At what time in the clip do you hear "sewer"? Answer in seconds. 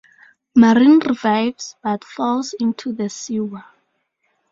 3.07-3.63